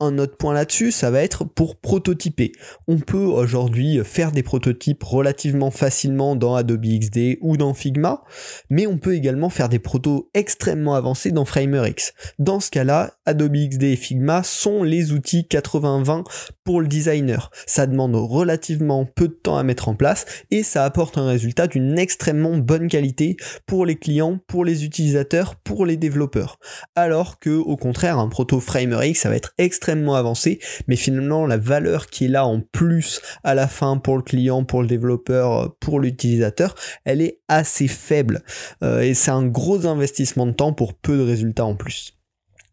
Un 0.00 0.18
autre 0.18 0.36
point 0.36 0.54
là-dessus, 0.54 0.92
ça 0.92 1.10
va 1.10 1.24
être 1.24 1.42
pour 1.42 1.80
prototyper. 1.80 2.52
On 2.86 2.98
peut 2.98 3.16
aujourd'hui 3.16 3.98
faire 4.04 4.30
des 4.30 4.44
prototypes 4.44 5.02
relativement 5.02 5.72
facilement 5.72 6.36
dans 6.36 6.54
Adobe 6.54 6.86
XD 6.86 7.38
ou 7.40 7.56
dans 7.56 7.74
Figma, 7.74 8.22
mais 8.70 8.86
on 8.86 8.98
peut 8.98 9.16
également 9.16 9.50
faire 9.50 9.68
des 9.68 9.80
protos 9.80 10.30
extrêmement 10.34 10.94
avancés 10.94 11.32
dans 11.32 11.44
FramerX. 11.44 12.12
Dans 12.38 12.60
ce 12.60 12.70
cas-là, 12.70 13.14
Adobe 13.26 13.56
XD 13.56 13.82
et 13.82 13.96
Figma 13.96 14.44
sont 14.44 14.84
les 14.84 15.10
outils 15.10 15.48
80-20 15.50 16.24
pour 16.62 16.80
le 16.80 16.86
designer. 16.86 17.50
Ça 17.66 17.88
demande 17.88 18.14
relativement 18.14 19.04
peu 19.04 19.26
de 19.26 19.32
temps 19.32 19.58
à 19.58 19.64
mettre 19.64 19.88
en 19.88 19.96
place 19.96 20.26
et 20.52 20.62
ça 20.62 20.84
apporte 20.84 21.18
un 21.18 21.26
résultat 21.26 21.66
d'une 21.66 21.98
extrêmement 21.98 22.56
bonne 22.56 22.86
qualité 22.86 23.36
pour 23.66 23.84
les 23.84 23.96
clients, 23.96 24.38
pour 24.46 24.64
les 24.64 24.84
utilisateurs, 24.84 25.56
pour 25.56 25.86
les 25.86 25.96
développeurs. 25.96 26.60
Alors 26.94 27.40
que 27.40 27.50
au 27.50 27.76
contraire, 27.76 28.20
un 28.20 28.28
proto 28.28 28.60
FramerX, 28.60 29.14
ça 29.14 29.28
va 29.28 29.34
être 29.34 29.54
extrêmement 29.58 29.87
avancé, 29.88 30.58
mais 30.86 30.96
finalement 30.96 31.46
la 31.46 31.56
valeur 31.56 32.06
qui 32.06 32.26
est 32.26 32.28
là 32.28 32.46
en 32.46 32.60
plus 32.60 33.20
à 33.44 33.54
la 33.54 33.68
fin 33.68 33.96
pour 33.96 34.16
le 34.16 34.22
client, 34.22 34.64
pour 34.64 34.82
le 34.82 34.88
développeur, 34.88 35.76
pour 35.80 36.00
l'utilisateur, 36.00 36.74
elle 37.04 37.22
est 37.22 37.40
assez 37.48 37.88
faible. 37.88 38.42
Euh, 38.82 39.00
et 39.00 39.14
c'est 39.14 39.30
un 39.30 39.46
gros 39.46 39.86
investissement 39.86 40.46
de 40.46 40.52
temps 40.52 40.72
pour 40.72 40.94
peu 40.94 41.16
de 41.16 41.22
résultats 41.22 41.64
en 41.64 41.74
plus. 41.74 42.17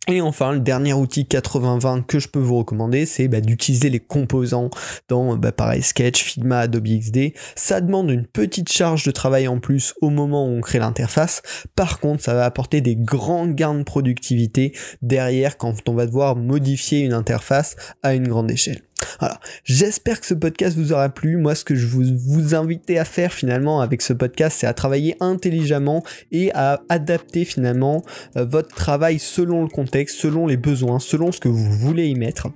Et 0.07 0.21
enfin, 0.21 0.51
le 0.51 0.59
dernier 0.59 0.93
outil 0.93 1.24
80-20 1.24 2.05
que 2.05 2.19
je 2.19 2.27
peux 2.27 2.39
vous 2.39 2.57
recommander, 2.57 3.05
c'est 3.07 3.27
bah, 3.27 3.41
d'utiliser 3.41 3.89
les 3.89 4.00
composants 4.00 4.69
dans, 5.09 5.35
bah, 5.35 5.51
pareil, 5.51 5.81
Sketch, 5.81 6.24
Figma, 6.24 6.59
Adobe 6.59 6.88
XD. 6.88 7.33
Ça 7.55 7.81
demande 7.81 8.12
une 8.12 8.27
petite 8.27 8.71
charge 8.71 9.03
de 9.03 9.12
travail 9.12 9.47
en 9.47 9.59
plus 9.59 9.95
au 10.01 10.12
moment 10.12 10.45
où 10.45 10.57
on 10.57 10.62
crée 10.62 10.79
l'interface. 10.79 11.41
Par 11.75 12.00
contre, 12.00 12.21
ça 12.21 12.35
va 12.35 12.45
apporter 12.45 12.81
des 12.81 12.95
grands 12.95 13.47
gains 13.47 13.74
de 13.74 13.83
productivité 13.83 14.74
derrière 15.01 15.57
quand 15.57 15.74
on 15.89 15.95
va 15.95 16.05
devoir 16.05 16.35
modifier 16.35 17.00
une 17.00 17.13
interface 17.13 17.75
à 18.03 18.13
une 18.13 18.27
grande 18.27 18.51
échelle. 18.51 18.81
Voilà. 19.19 19.39
J'espère 19.63 20.19
que 20.19 20.25
ce 20.25 20.33
podcast 20.33 20.77
vous 20.77 20.93
aura 20.93 21.09
plu. 21.09 21.38
Moi, 21.38 21.55
ce 21.55 21.63
que 21.63 21.75
je 21.75 21.88
vous, 21.88 22.03
vous 22.27 22.53
à 22.97 23.05
faire 23.05 23.33
finalement 23.33 23.81
avec 23.81 24.01
ce 24.01 24.13
podcast, 24.13 24.57
c'est 24.59 24.67
à 24.67 24.74
travailler 24.74 25.15
intelligemment 25.19 26.03
et 26.31 26.51
à 26.53 26.81
adapter 26.89 27.45
finalement 27.45 28.03
euh, 28.38 28.45
votre 28.45 28.74
travail 28.75 29.19
selon 29.19 29.63
le 29.63 29.69
contexte, 29.69 30.17
selon 30.17 30.47
les 30.47 30.57
besoins, 30.57 31.00
selon 31.00 31.31
ce 31.31 31.39
que 31.39 31.50
vous 31.50 31.71
voulez 31.71 32.07
y 32.07 32.15
mettre. 32.15 32.50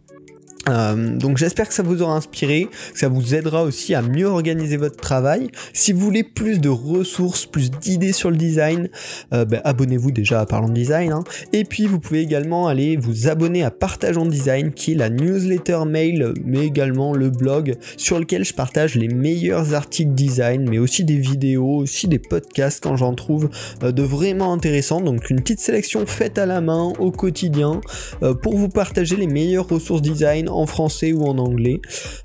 Euh, 0.70 1.18
donc 1.18 1.38
j'espère 1.38 1.68
que 1.68 1.74
ça 1.74 1.84
vous 1.84 2.02
aura 2.02 2.16
inspiré, 2.16 2.68
que 2.94 3.00
ça 3.00 3.08
vous 3.08 3.36
aidera 3.36 3.64
aussi 3.64 3.96
à 3.96 4.02
mieux 4.02 4.28
organiser 4.28 4.78
votre 4.78 4.98
travail. 4.98 5.50
Si 5.74 5.92
vous 5.92 6.00
voulez 6.00 6.24
plus 6.24 6.60
de 6.60 6.70
ressources, 6.70 7.46
plus 7.46 7.72
d'idées 7.72 8.14
sur 8.14 8.32
le 8.32 8.38
design, 8.38 8.90
euh, 9.34 9.46
ben, 9.46 9.62
abonnez-vous 9.64 10.12
déjà 10.12 10.42
à 10.42 10.46
Parlons 10.46 10.70
Design. 10.70 11.12
Hein. 11.12 11.24
Et 11.54 11.64
puis 11.64 11.86
vous 11.86 12.00
pouvez 12.00 12.22
également 12.22 12.68
aller 12.68 12.98
vous 12.98 13.28
abonner 13.28 13.64
à 13.64 13.72
Partageons 13.72 14.26
Design, 14.26 14.72
qui 14.72 14.94
est 14.94 14.96
la 14.96 15.10
newsletter 15.10 15.80
mail, 15.88 16.34
mais 16.46 16.66
également 16.66 17.14
le 17.14 17.30
blog 17.30 17.76
sur 17.98 18.20
lequel 18.20 18.46
je 18.46 18.54
partage 18.54 18.96
les 18.96 19.08
meilleurs 19.08 19.74
articles 19.74 20.14
design, 20.14 20.68
mais 20.70 20.78
aussi 20.78 21.04
des 21.04 21.18
vidéos, 21.18 21.78
aussi 21.78 22.08
des 22.08 22.20
podcasts 22.20 22.84
quand 22.84 22.96
j'en 22.96 23.14
trouve 23.14 23.50
euh, 23.84 23.92
de 23.92 24.04
vraiment 24.04 24.54
intéressants. 24.54 25.02
Donc 25.02 25.30
une 25.30 25.42
petite 25.42 25.60
sélection 25.60 26.06
faite 26.06 26.38
à 26.38 26.46
la 26.46 26.62
main 26.62 26.94
au 27.00 27.12
quotidien 27.12 27.82
pour 28.42 28.58
vous 28.58 28.70
partager 28.70 29.16
les 29.16 29.28
meilleures 29.28 29.68
ressources 29.68 30.02
design 30.02 30.50
français 30.66 31.14
ou 31.14 31.24
en 31.24 31.38
anglais. 31.38 31.82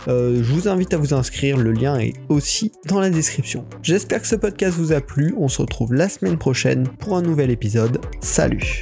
Euh, 0.08 0.42
je 0.42 0.52
vous 0.52 0.68
invite 0.68 0.94
à 0.94 0.96
vous 0.96 1.14
inscrire, 1.14 1.56
le 1.56 1.72
lien 1.72 1.98
est 1.98 2.14
aussi 2.28 2.72
dans 2.86 3.00
la 3.00 3.10
description. 3.10 3.64
J'espère 3.82 4.20
que 4.20 4.26
ce 4.26 4.36
podcast 4.36 4.76
vous 4.76 4.92
a 4.92 5.00
plu, 5.00 5.34
on 5.38 5.48
se 5.48 5.60
retrouve 5.60 5.94
la 5.94 6.08
semaine 6.08 6.38
prochaine 6.38 6.88
pour 6.98 7.16
un 7.16 7.22
nouvel 7.22 7.50
épisode. 7.50 8.00
Salut 8.20 8.80